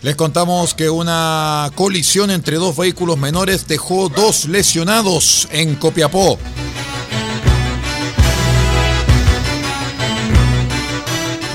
[0.00, 6.38] Les contamos que una colisión entre dos vehículos menores dejó dos lesionados en Copiapó.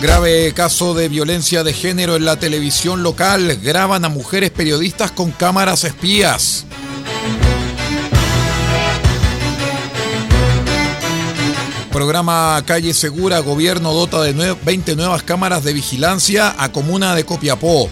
[0.01, 3.59] Grave caso de violencia de género en la televisión local.
[3.63, 6.65] Graban a mujeres periodistas con cámaras espías.
[11.93, 14.33] Programa Calle Segura, gobierno dota de
[14.65, 17.89] 20 nuevas cámaras de vigilancia a comuna de Copiapó.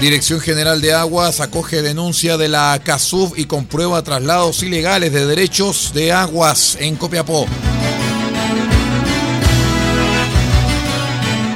[0.00, 5.92] Dirección General de Aguas acoge denuncia de la CASUV y comprueba traslados ilegales de derechos
[5.92, 7.46] de aguas en Copiapó.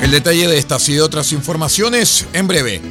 [0.03, 2.83] El detalle de estas y de otras informaciones en breve.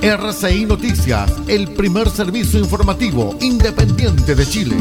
[0.00, 4.76] RCI Noticias, el primer servicio informativo independiente de Chile.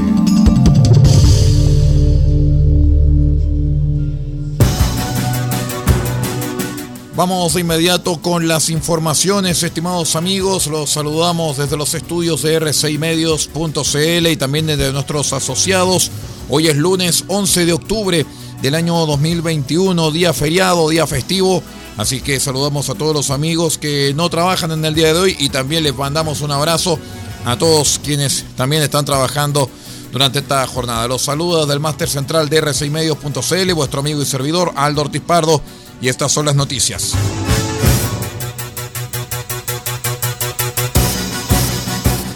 [7.22, 10.66] Vamos de inmediato con las informaciones, estimados amigos.
[10.66, 16.10] Los saludamos desde los estudios de r6medios.cl y también desde nuestros asociados.
[16.50, 18.26] Hoy es lunes 11 de octubre
[18.64, 21.62] del año 2021, día feriado, día festivo.
[21.96, 25.36] Así que saludamos a todos los amigos que no trabajan en el día de hoy
[25.38, 26.98] y también les mandamos un abrazo
[27.46, 29.70] a todos quienes también están trabajando
[30.12, 31.08] durante esta jornada.
[31.08, 35.62] Los saludos del máster central de r6medios.cl, vuestro amigo y servidor Aldo Ortiz Pardo
[36.02, 37.14] y estas son las noticias.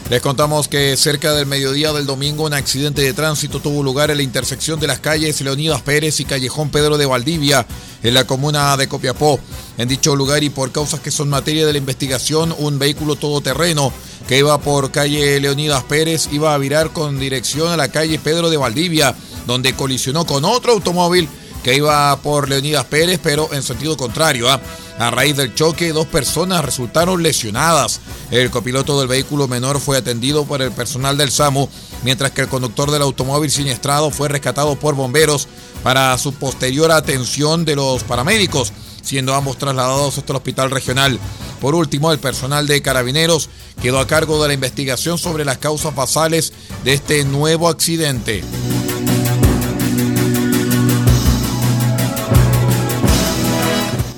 [0.08, 4.18] Les contamos que cerca del mediodía del domingo un accidente de tránsito tuvo lugar en
[4.18, 7.66] la intersección de las calles Leonidas Pérez y Callejón Pedro de Valdivia,
[8.04, 9.40] en la comuna de Copiapó.
[9.80, 13.92] En dicho lugar y por causas que son materia de la investigación, un vehículo todoterreno
[14.28, 18.52] que iba por calle Leonidas Pérez iba a virar con dirección a la calle Pedro
[18.52, 19.16] de Valdivia,
[19.48, 21.28] donde colisionó con otro automóvil
[21.66, 24.52] que iba por Leonidas Pérez, pero en sentido contrario.
[24.52, 24.62] ¿ah?
[25.00, 28.02] A raíz del choque, dos personas resultaron lesionadas.
[28.30, 31.68] El copiloto del vehículo menor fue atendido por el personal del SAMU,
[32.04, 35.48] mientras que el conductor del automóvil siniestrado fue rescatado por bomberos
[35.82, 38.72] para su posterior atención de los paramédicos,
[39.02, 41.20] siendo ambos trasladados hasta el hospital regional.
[41.62, 43.50] Por último, el personal de carabineros
[43.82, 46.54] quedó a cargo de la investigación sobre las causas basales
[46.84, 48.44] de este nuevo accidente.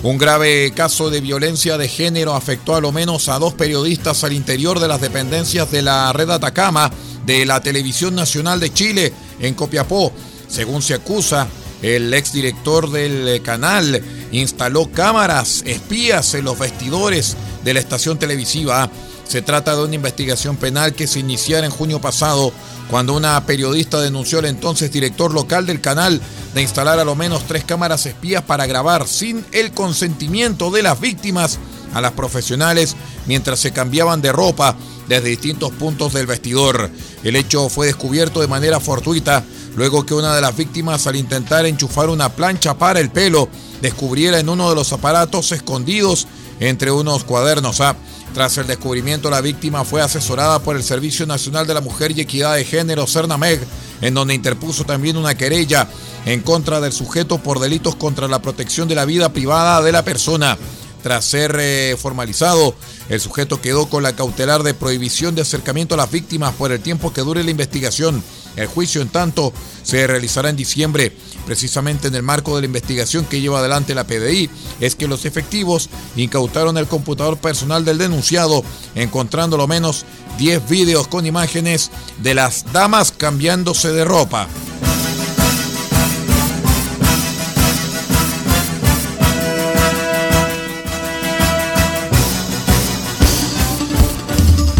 [0.07, 4.31] Un grave caso de violencia de género afectó a lo menos a dos periodistas al
[4.31, 6.89] interior de las dependencias de la red Atacama
[7.25, 10.13] de la Televisión Nacional de Chile en Copiapó.
[10.47, 11.49] Según se acusa,
[11.81, 14.01] el exdirector del canal
[14.31, 18.89] instaló cámaras espías en los vestidores de la estación televisiva.
[19.27, 22.53] Se trata de una investigación penal que se iniciara en junio pasado
[22.89, 26.21] cuando una periodista denunció al entonces director local del canal
[26.53, 31.01] de instalar a lo menos tres cámaras espías para grabar sin el consentimiento de las
[31.01, 31.59] víctimas
[31.93, 32.95] a las profesionales
[33.25, 34.77] mientras se cambiaban de ropa
[35.09, 36.89] desde distintos puntos del vestidor.
[37.23, 39.43] El hecho fue descubierto de manera fortuita
[39.75, 43.49] luego que una de las víctimas al intentar enchufar una plancha para el pelo
[43.81, 46.27] descubriera en uno de los aparatos escondidos
[46.59, 47.81] entre unos cuadernos.
[47.81, 47.95] A.
[48.33, 52.21] Tras el descubrimiento, la víctima fue asesorada por el Servicio Nacional de la Mujer y
[52.21, 53.61] Equidad de Género, CERNAMEG,
[54.01, 55.87] en donde interpuso también una querella
[56.25, 60.03] en contra del sujeto por delitos contra la protección de la vida privada de la
[60.03, 60.57] persona.
[61.01, 62.75] Tras ser eh, formalizado,
[63.09, 66.81] el sujeto quedó con la cautelar de prohibición de acercamiento a las víctimas por el
[66.81, 68.21] tiempo que dure la investigación.
[68.57, 71.15] El juicio, en tanto, se realizará en diciembre,
[71.45, 74.49] precisamente en el marco de la investigación que lleva adelante la PDI,
[74.81, 78.63] es que los efectivos incautaron el computador personal del denunciado,
[78.95, 80.05] encontrando lo menos
[80.39, 84.47] 10 vídeos con imágenes de las damas cambiándose de ropa.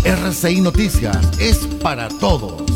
[0.04, 2.67] RCI Noticias es para todos.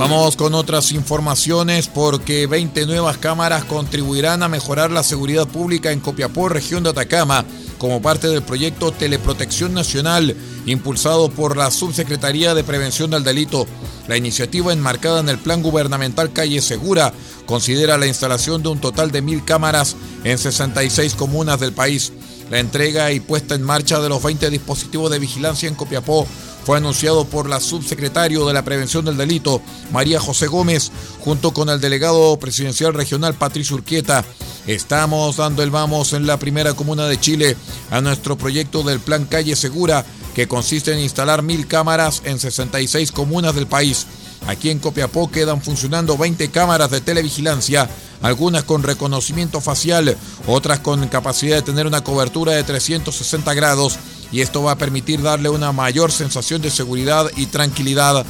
[0.00, 6.00] Vamos con otras informaciones porque 20 nuevas cámaras contribuirán a mejorar la seguridad pública en
[6.00, 7.44] Copiapó, región de Atacama,
[7.76, 13.66] como parte del proyecto Teleprotección Nacional, impulsado por la Subsecretaría de Prevención del Delito.
[14.08, 17.12] La iniciativa enmarcada en el Plan Gubernamental Calle Segura
[17.44, 22.14] considera la instalación de un total de mil cámaras en 66 comunas del país.
[22.50, 26.26] La entrega y puesta en marcha de los 20 dispositivos de vigilancia en Copiapó
[26.70, 31.68] fue anunciado por la subsecretario de la Prevención del Delito, María José Gómez, junto con
[31.68, 34.24] el delegado presidencial regional Patricio Urquieta.
[34.68, 37.56] Estamos dando el vamos en la primera comuna de Chile
[37.90, 43.10] a nuestro proyecto del Plan Calle Segura, que consiste en instalar mil cámaras en 66
[43.10, 44.06] comunas del país.
[44.46, 47.90] Aquí en Copiapó quedan funcionando 20 cámaras de televigilancia,
[48.22, 53.98] algunas con reconocimiento facial, otras con capacidad de tener una cobertura de 360 grados
[54.32, 58.24] y esto va a permitir darle una mayor sensación de seguridad y tranquilidad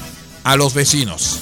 [0.44, 1.40] a los vecinos.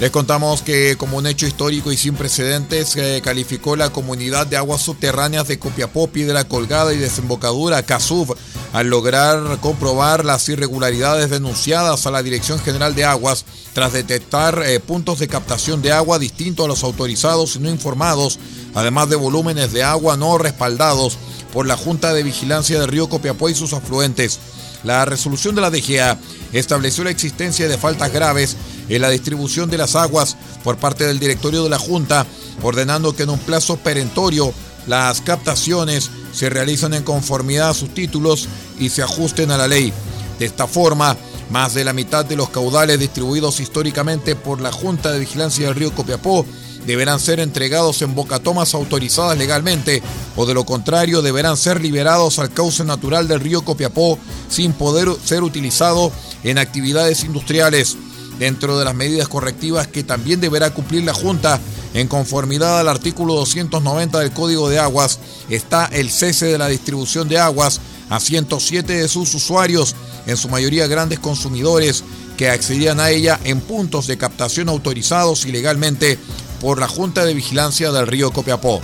[0.00, 4.56] Les contamos que como un hecho histórico y sin precedentes se calificó la comunidad de
[4.56, 8.36] aguas subterráneas de Copiapó, Piedra Colgada y Desembocadura, CASUV,
[8.72, 14.80] al lograr comprobar las irregularidades denunciadas a la Dirección General de Aguas tras detectar eh,
[14.80, 18.38] puntos de captación de agua distintos a los autorizados y no informados,
[18.74, 21.16] además de volúmenes de agua no respaldados
[21.52, 24.38] por la Junta de Vigilancia del Río Copiapó y sus afluentes.
[24.84, 26.18] La resolución de la DGA
[26.52, 28.56] estableció la existencia de faltas graves
[28.88, 32.26] en la distribución de las aguas por parte del directorio de la Junta,
[32.62, 34.52] ordenando que en un plazo perentorio
[34.86, 38.48] las captaciones se realicen en conformidad a sus títulos
[38.78, 39.92] y se ajusten a la ley.
[40.38, 41.16] De esta forma,
[41.50, 45.74] más de la mitad de los caudales distribuidos históricamente por la Junta de Vigilancia del
[45.74, 46.46] Río Copiapó
[46.86, 50.00] deberán ser entregados en bocatomas autorizadas legalmente
[50.36, 54.16] o de lo contrario deberán ser liberados al cauce natural del río Copiapó
[54.48, 56.12] sin poder ser utilizado
[56.44, 57.96] en actividades industriales.
[58.38, 61.58] Dentro de las medidas correctivas que también deberá cumplir la Junta
[61.94, 65.18] en conformidad al artículo 290 del Código de Aguas
[65.48, 67.80] está el cese de la distribución de aguas
[68.10, 69.94] a 107 de sus usuarios,
[70.26, 72.04] en su mayoría grandes consumidores
[72.36, 76.18] que accedían a ella en puntos de captación autorizados ilegalmente
[76.60, 78.80] por la Junta de Vigilancia del Río Copiapó.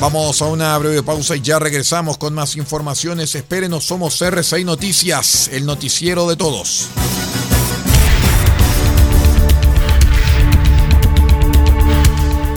[0.00, 3.36] Vamos a una breve pausa y ya regresamos con más informaciones.
[3.36, 6.88] Espérenos, somos R6 Noticias, el noticiero de todos.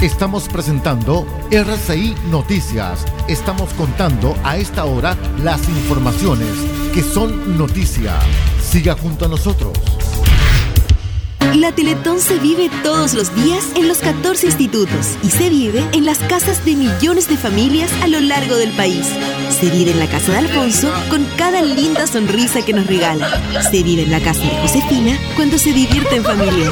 [0.06, 3.04] Estamos presentando RCI Noticias.
[3.28, 6.48] Estamos contando a esta hora las informaciones
[6.94, 8.14] que son noticia.
[8.62, 9.74] Siga junto a nosotros.
[11.56, 16.06] La Teletón se vive todos los días en los 14 institutos y se vive en
[16.06, 19.08] las casas de millones de familias a lo largo del país.
[19.60, 23.28] Se vive en la casa de Alfonso con cada linda sonrisa que nos regala.
[23.72, 26.72] Se vive en la casa de Josefina cuando se divierte en familia.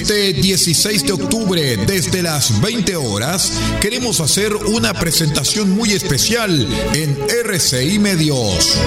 [0.00, 3.52] Este 16 de octubre, desde las 20 horas,
[3.82, 8.78] queremos hacer una presentación muy especial en RCI Medios.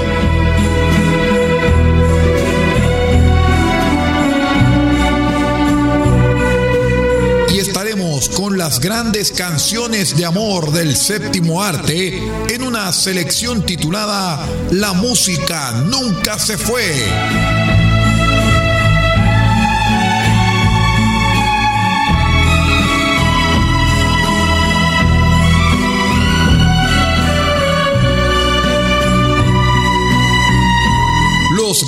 [7.53, 14.43] Y estaremos con las grandes canciones de amor del séptimo arte en una selección titulada
[14.71, 17.72] La música nunca se fue.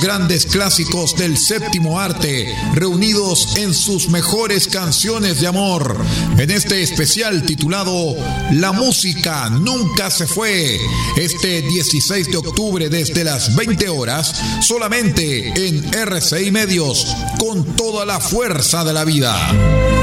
[0.05, 5.97] Grandes clásicos del séptimo arte, reunidos en sus mejores canciones de amor,
[6.37, 8.15] en este especial titulado
[8.51, 10.77] La música nunca se fue,
[11.17, 17.07] este 16 de octubre desde las 20 horas, solamente en RCI Medios,
[17.39, 19.94] con toda la fuerza de la vida.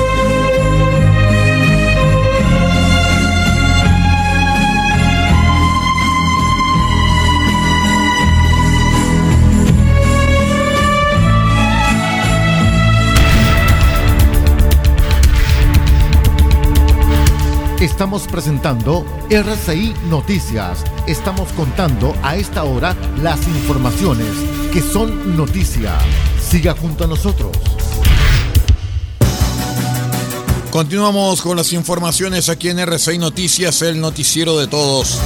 [17.82, 20.84] Estamos presentando RCI Noticias.
[21.08, 24.28] Estamos contando a esta hora las informaciones
[24.72, 25.98] que son noticia.
[26.40, 27.50] Siga junto a nosotros.
[30.70, 35.18] Continuamos con las informaciones aquí en RCI Noticias, el noticiero de todos.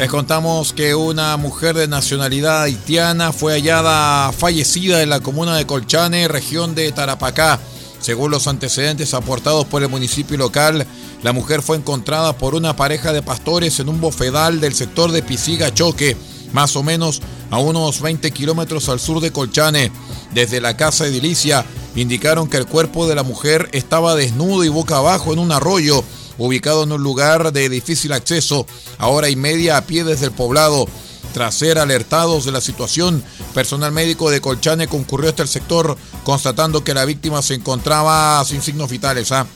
[0.00, 5.64] Les contamos que una mujer de nacionalidad haitiana fue hallada fallecida en la comuna de
[5.64, 7.60] Colchane, región de Tarapacá.
[8.00, 10.86] Según los antecedentes aportados por el municipio local,
[11.22, 15.22] la mujer fue encontrada por una pareja de pastores en un bofedal del sector de
[15.22, 16.16] Pisiga Choque,
[16.52, 19.92] más o menos a unos 20 kilómetros al sur de Colchane.
[20.32, 24.96] Desde la casa edilicia indicaron que el cuerpo de la mujer estaba desnudo y boca
[24.96, 26.02] abajo en un arroyo
[26.38, 28.66] ubicado en un lugar de difícil acceso,
[28.96, 30.86] a hora y media a pie desde el poblado.
[31.32, 33.22] Tras ser alertados de la situación,
[33.54, 38.62] personal médico de Colchane concurrió hasta el sector constatando que la víctima se encontraba sin
[38.62, 39.30] signos vitales.
[39.30, 39.46] ¿ah?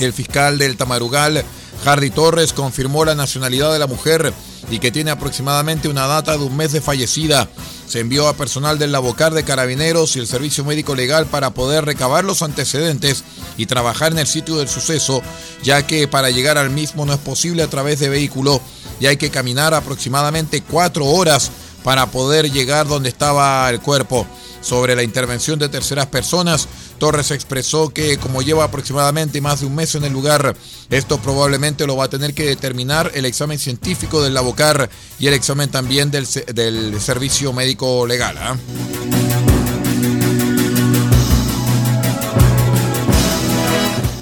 [0.00, 1.44] El fiscal del Tamarugal,
[1.84, 4.32] Hardy Torres, confirmó la nacionalidad de la mujer
[4.70, 7.48] y que tiene aproximadamente una data de un mes de fallecida.
[7.86, 11.84] Se envió a personal del Labocar de Carabineros y el Servicio Médico Legal para poder
[11.84, 13.24] recabar los antecedentes
[13.56, 15.22] y trabajar en el sitio del suceso,
[15.62, 18.60] ya que para llegar al mismo no es posible a través de vehículo
[19.00, 21.50] y hay que caminar aproximadamente cuatro horas
[21.82, 24.26] para poder llegar donde estaba el cuerpo.
[24.60, 29.74] Sobre la intervención de terceras personas, Torres expresó que como lleva aproximadamente más de un
[29.74, 30.54] mes en el lugar,
[30.90, 35.34] esto probablemente lo va a tener que determinar el examen científico del Labocar y el
[35.34, 38.36] examen también del, del Servicio Médico Legal.
[38.38, 39.19] ¿ah?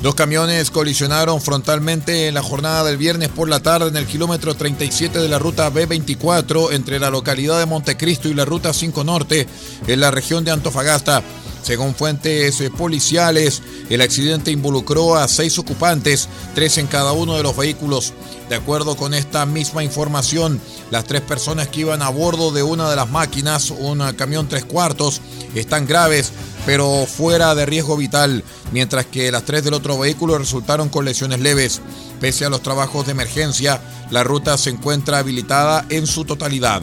[0.03, 4.55] Dos camiones colisionaron frontalmente en la jornada del viernes por la tarde en el kilómetro
[4.55, 9.49] 37 de la ruta B24 entre la localidad de Montecristo y la ruta 5 Norte
[9.89, 11.25] en la región de Antofagasta.
[11.63, 17.43] Según fuentes eh, policiales, el accidente involucró a seis ocupantes, tres en cada uno de
[17.43, 18.15] los vehículos.
[18.49, 22.89] De acuerdo con esta misma información, las tres personas que iban a bordo de una
[22.89, 25.21] de las máquinas, un camión tres cuartos,
[25.55, 26.33] están graves,
[26.69, 31.41] pero fuera de riesgo vital, mientras que las tres del otro vehículo resultaron con lesiones
[31.41, 31.81] leves.
[32.21, 36.83] Pese a los trabajos de emergencia, la ruta se encuentra habilitada en su totalidad.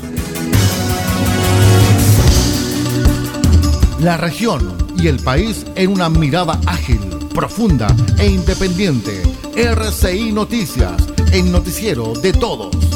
[3.99, 7.01] La región y el país en una mirada ágil,
[7.35, 9.21] profunda e independiente.
[9.55, 10.99] RCI Noticias,
[11.31, 12.94] el noticiero de todos.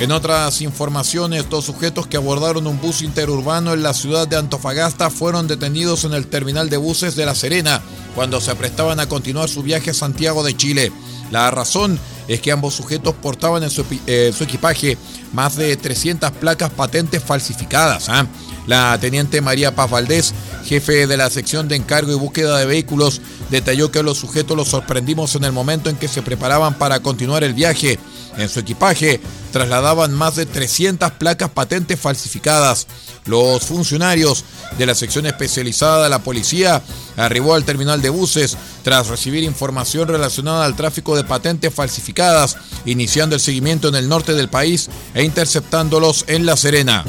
[0.00, 5.08] En otras informaciones, dos sujetos que abordaron un bus interurbano en la ciudad de Antofagasta
[5.08, 7.80] fueron detenidos en el terminal de buses de La Serena
[8.14, 10.92] cuando se aprestaban a continuar su viaje a Santiago de Chile.
[11.30, 14.98] La razón es que ambos sujetos portaban en su, eh, equipaje
[15.32, 18.08] más de 300 placas patentes falsificadas.
[18.08, 18.26] ¿ah?
[18.66, 20.34] La teniente María Paz Valdés,
[20.64, 23.20] jefe de la sección de encargo y búsqueda de vehículos,
[23.50, 27.44] detalló que los sujetos los sorprendimos en el momento en que se preparaban para continuar
[27.44, 27.98] el viaje.
[28.36, 29.20] En su equipaje
[29.52, 32.86] trasladaban más de 300 placas patentes falsificadas.
[33.26, 34.44] Los funcionarios
[34.76, 36.82] de la sección especializada de la policía
[37.16, 43.36] arribó al terminal de buses tras recibir información relacionada al tráfico de patentes falsificadas, iniciando
[43.36, 47.04] el seguimiento en el norte del país e interceptándolos en La Serena.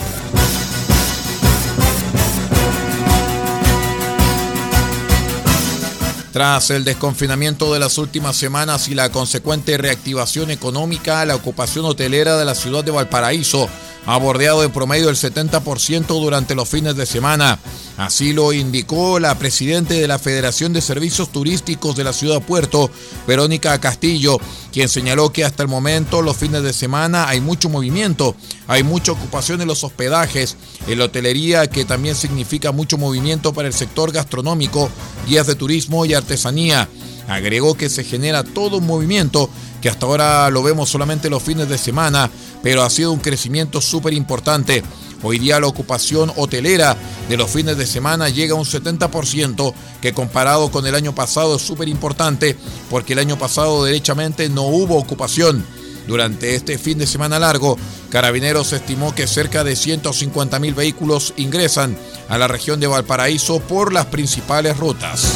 [6.36, 12.36] Tras el desconfinamiento de las últimas semanas y la consecuente reactivación económica, la ocupación hotelera
[12.36, 13.70] de la ciudad de Valparaíso
[14.06, 17.60] ha bordeado en promedio el 70% durante los fines de semana.
[17.98, 22.92] Así lo indicó la presidenta de la Federación de Servicios Turísticos de la ciudad Puerto,
[23.26, 24.38] Verónica Castillo,
[24.74, 28.36] quien señaló que hasta el momento los fines de semana hay mucho movimiento,
[28.68, 30.58] hay mucha ocupación en los hospedajes,
[30.88, 34.90] en la hotelería que también significa mucho movimiento para el sector gastronómico,
[35.28, 36.90] guías de turismo y artesanía.
[37.28, 39.50] Agregó que se genera todo un movimiento
[39.82, 42.30] que hasta ahora lo vemos solamente los fines de semana,
[42.64, 44.84] pero ha sido un crecimiento súper importante.
[45.22, 46.96] Hoy día la ocupación hotelera
[47.30, 51.56] de los fines de semana llega a un 70%, que comparado con el año pasado
[51.56, 52.56] es súper importante,
[52.90, 55.66] porque el año pasado derechamente no hubo ocupación.
[56.08, 57.78] Durante este fin de semana largo,
[58.10, 61.98] Carabineros estimó que cerca de 150 mil vehículos ingresan
[62.30, 65.32] a la región de Valparaíso por las principales rutas.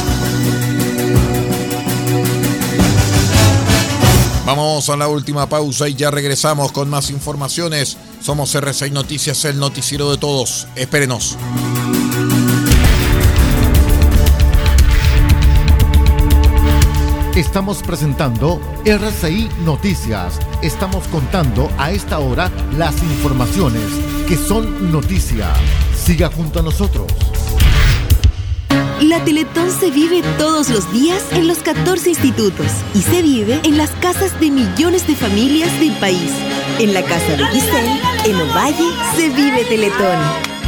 [4.50, 7.96] Vamos a la última pausa y ya regresamos con más informaciones.
[8.20, 10.66] Somos R6 Noticias, el noticiero de todos.
[10.74, 11.36] Espérenos.
[17.36, 20.40] Estamos presentando RCI Noticias.
[20.62, 23.84] Estamos contando a esta hora las informaciones
[24.26, 25.52] que son noticia.
[25.94, 27.06] Siga junto a nosotros.
[29.00, 33.78] La Teletón se vive todos los días en los 14 institutos y se vive en
[33.78, 36.30] las casas de millones de familias del país.
[36.78, 38.84] En la casa de Giselle, en Ovalle,
[39.16, 40.18] se vive Teletón.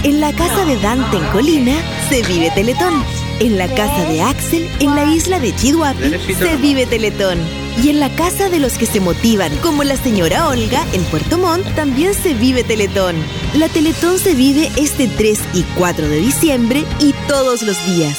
[0.05, 1.75] En la casa de Dante en Colina,
[2.09, 3.05] se vive Teletón.
[3.41, 5.95] En la casa de Axel, en la isla de Chihuahua,
[6.39, 7.39] se vive Teletón.
[7.81, 11.39] Y en la casa de los que se motivan, como la señora Olga en Puerto
[11.39, 13.17] Montt, también se vive Teletón.
[13.55, 18.19] La Teletón se vive este 3 y 4 de diciembre y todos los días.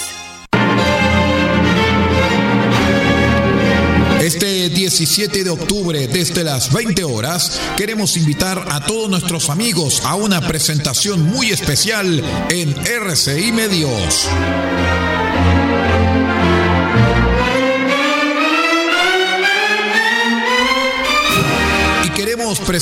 [4.24, 10.16] Este 17 de octubre, desde las 20 horas, queremos invitar a todos nuestros amigos a
[10.16, 14.30] una presentación muy especial en RCI Medios.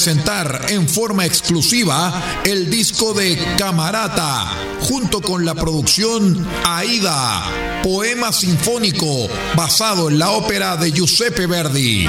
[0.03, 7.43] Presentar en forma exclusiva el disco de Camarata, junto con la producción Aida,
[7.83, 12.07] poema sinfónico basado en la ópera de Giuseppe Verdi.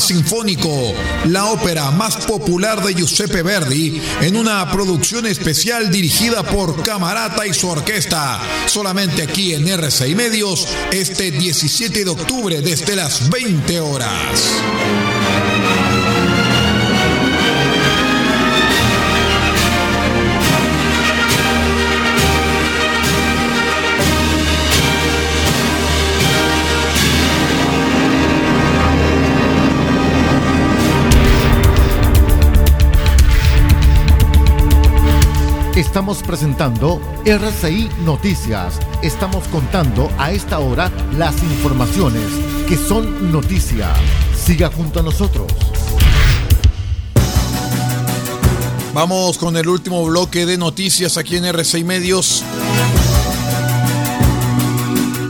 [0.00, 0.94] Sinfónico,
[1.26, 7.54] la ópera más popular de Giuseppe Verdi, en una producción especial dirigida por Camarata y
[7.54, 14.42] su orquesta, solamente aquí en RCI Medios, este 17 de octubre desde las 20 horas.
[35.96, 38.78] Estamos presentando RCI Noticias.
[39.00, 42.22] Estamos contando a esta hora las informaciones
[42.68, 43.94] que son noticia.
[44.36, 45.50] Siga junto a nosotros.
[48.92, 52.44] Vamos con el último bloque de noticias aquí en RCI Medios.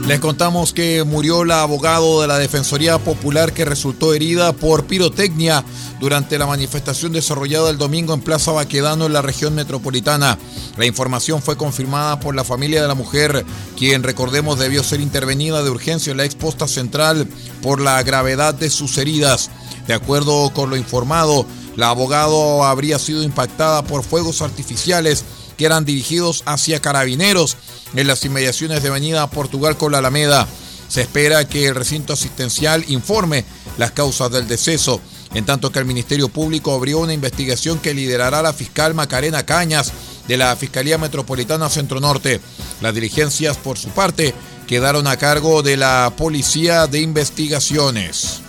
[0.07, 5.65] Les contamos que murió la abogado de la Defensoría Popular que resultó herida por pirotecnia
[5.99, 10.37] durante la manifestación desarrollada el domingo en Plaza Baquedano en la región metropolitana.
[10.77, 15.61] La información fue confirmada por la familia de la mujer, quien recordemos debió ser intervenida
[15.61, 17.27] de urgencia en la exposta central
[17.61, 19.51] por la gravedad de sus heridas.
[19.87, 25.25] De acuerdo con lo informado, la abogado habría sido impactada por fuegos artificiales
[25.57, 27.57] que eran dirigidos hacia carabineros
[27.95, 30.47] en las inmediaciones de Avenida Portugal con la Alameda.
[30.87, 33.45] Se espera que el recinto asistencial informe
[33.77, 35.01] las causas del deceso,
[35.33, 39.91] en tanto que el Ministerio Público abrió una investigación que liderará la fiscal Macarena Cañas
[40.27, 42.39] de la Fiscalía Metropolitana Centro Norte.
[42.81, 44.33] Las diligencias, por su parte,
[44.67, 48.46] quedaron a cargo de la Policía de Investigaciones.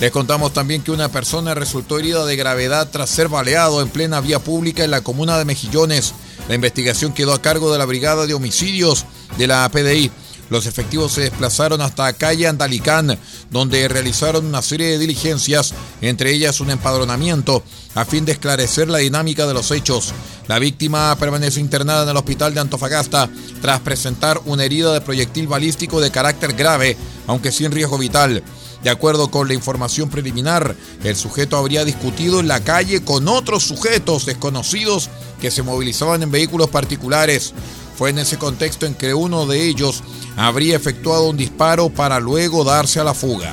[0.00, 4.20] Les contamos también que una persona resultó herida de gravedad tras ser baleado en plena
[4.20, 6.14] vía pública en la comuna de Mejillones.
[6.48, 9.06] La investigación quedó a cargo de la Brigada de Homicidios
[9.36, 10.12] de la PDI.
[10.50, 13.18] Los efectivos se desplazaron hasta calle Andalicán,
[13.50, 18.98] donde realizaron una serie de diligencias, entre ellas un empadronamiento, a fin de esclarecer la
[18.98, 20.14] dinámica de los hechos.
[20.46, 23.28] La víctima permanece internada en el hospital de Antofagasta
[23.60, 28.42] tras presentar una herida de proyectil balístico de carácter grave, aunque sin riesgo vital.
[28.82, 33.64] De acuerdo con la información preliminar, el sujeto habría discutido en la calle con otros
[33.64, 35.10] sujetos desconocidos
[35.40, 37.52] que se movilizaban en vehículos particulares.
[37.96, 40.02] Fue en ese contexto en que uno de ellos
[40.36, 43.52] habría efectuado un disparo para luego darse a la fuga.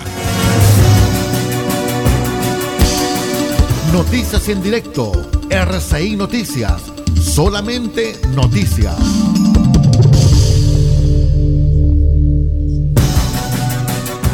[3.92, 5.14] Noticias en directo,
[5.50, 6.82] RCI Noticias,
[7.24, 8.96] solamente noticias.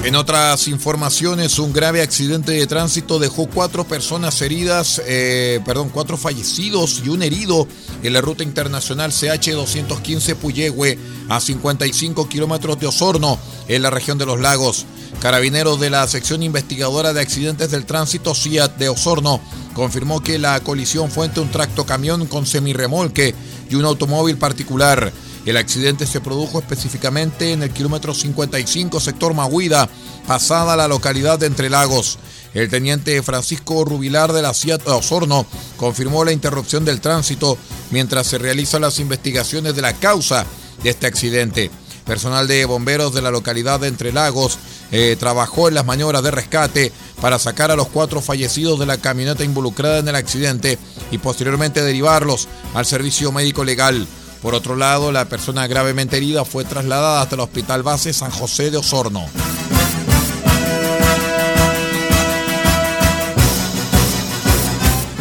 [0.03, 6.17] En otras informaciones, un grave accidente de tránsito dejó cuatro personas heridas, eh, perdón, cuatro
[6.17, 7.67] fallecidos y un herido
[8.01, 10.97] en la ruta internacional CH215 Puyehue
[11.29, 13.37] a 55 kilómetros de Osorno,
[13.67, 14.87] en la región de los lagos.
[15.19, 19.39] Carabineros de la sección investigadora de accidentes del tránsito CIAT de Osorno
[19.75, 23.35] confirmó que la colisión fue entre un tracto camión con semirremolque
[23.69, 25.13] y un automóvil particular.
[25.45, 29.89] El accidente se produjo específicamente en el kilómetro 55 sector Mahuida,
[30.27, 32.19] pasada la localidad de Entre Lagos.
[32.54, 35.45] El teniente Francisco Rubilar de la CIAT Osorno
[35.77, 37.58] confirmó la interrupción del tránsito
[37.89, 40.45] mientras se realizan las investigaciones de la causa
[40.84, 41.71] de este accidente.
[42.06, 44.60] Personal de bomberos de la localidad de Entre Lagos
[44.91, 48.97] eh, trabajó en las maniobras de rescate para sacar a los cuatro fallecidos de la
[48.97, 50.77] camioneta involucrada en el accidente
[51.10, 54.08] y posteriormente derivarlos al servicio médico legal.
[54.41, 58.71] Por otro lado, la persona gravemente herida fue trasladada hasta el Hospital Base San José
[58.71, 59.25] de Osorno.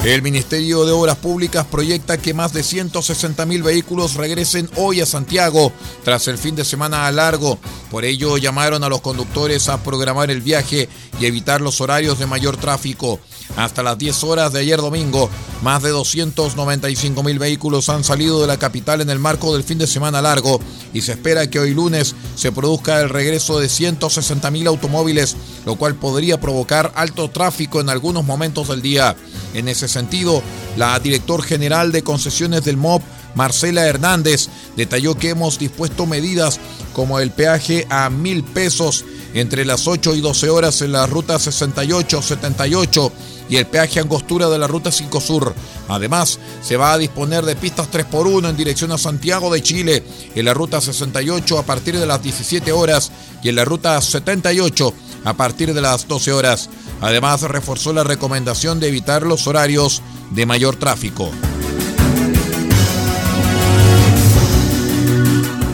[0.05, 5.07] El Ministerio de Obras Públicas proyecta que más de 160 mil vehículos regresen hoy a
[5.07, 5.73] Santiago
[6.05, 7.59] tras el fin de semana largo.
[7.91, 10.89] Por ello llamaron a los conductores a programar el viaje
[11.21, 13.21] y evitar los horarios de mayor tráfico.
[13.57, 15.29] Hasta las 10 horas de ayer domingo,
[15.63, 19.77] más de 295 mil vehículos han salido de la capital en el marco del fin
[19.79, 20.61] de semana largo
[20.95, 25.37] y se espera que hoy lunes se produzca el regreso de 160 mil automóviles,
[25.67, 29.17] lo cual podría provocar alto tráfico en algunos momentos del día.
[29.53, 30.43] En ese sentido,
[30.77, 33.03] la director general de concesiones del MOP,
[33.35, 36.61] Marcela Hernández, detalló que hemos dispuesto medidas
[36.95, 41.37] como el peaje a mil pesos entre las 8 y 12 horas en la ruta
[41.37, 43.13] 68-78
[43.51, 45.55] y el peaje angostura de la ruta 5 Sur.
[45.89, 50.45] Además, se va a disponer de pistas 3x1 en dirección a Santiago de Chile en
[50.45, 53.11] la ruta 68 a partir de las 17 horas
[53.43, 56.71] y en la ruta 78 a partir de las 12 horas.
[57.01, 61.31] Además, reforzó la recomendación de evitar los horarios de mayor tráfico.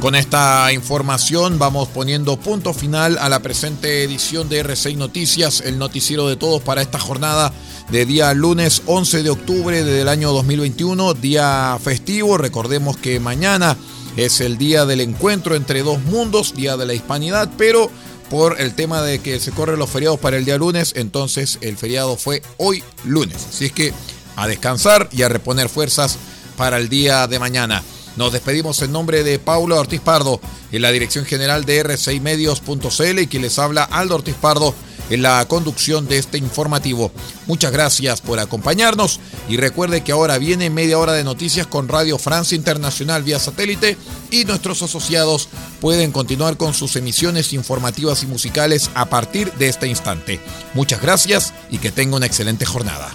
[0.01, 5.79] Con esta información vamos poniendo punto final a la presente edición de R6 Noticias, el
[5.79, 7.53] noticiero de todos para esta jornada
[7.91, 12.37] de día lunes 11 de octubre del año 2021, día festivo.
[12.37, 13.77] Recordemos que mañana
[14.17, 17.91] es el día del encuentro entre dos mundos, día de la hispanidad, pero
[18.31, 21.79] por el tema de que se corren los feriados para el día lunes, entonces el
[21.79, 23.47] feriado fue hoy lunes.
[23.49, 23.93] Así es que
[24.37, 26.19] a descansar y a reponer fuerzas
[26.57, 27.83] para el día de mañana.
[28.17, 30.41] Nos despedimos en nombre de Paulo Ortiz Pardo,
[30.73, 34.75] en la dirección general de R6Medios.cl y quien les habla Aldo Ortiz Pardo
[35.11, 37.13] en la conducción de este informativo.
[37.47, 42.19] Muchas gracias por acompañarnos y recuerde que ahora viene media hora de noticias con Radio
[42.19, 43.97] Francia Internacional vía satélite
[44.31, 45.49] y nuestros asociados
[45.81, 50.41] pueden continuar con sus emisiones informativas y musicales a partir de este instante.
[50.75, 53.15] Muchas gracias y que tenga una excelente jornada.